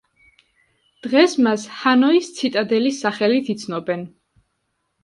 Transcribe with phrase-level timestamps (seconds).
[1.07, 4.07] დღეს მას ჰანოის ციტადელის სახელით იცნობენ.